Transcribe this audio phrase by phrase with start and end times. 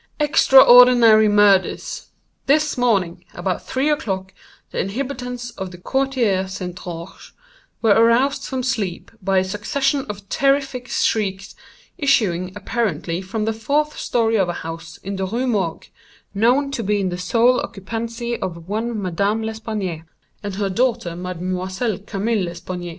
[0.19, 4.33] "Extraordinary Murders.—This morning, about three o'clock,
[4.71, 6.83] the inhabitants of the Quartier St.
[6.87, 7.19] Roch
[7.83, 11.53] were aroused from sleep by a succession of terrific shrieks,
[11.99, 15.89] issuing, apparently, from the fourth story of a house in the Rue Morgue,
[16.33, 20.03] known to be in the sole occupancy of one Madame L'Espanaye,
[20.41, 22.89] and her daughter, Mademoiselle Camille L'Espanaye.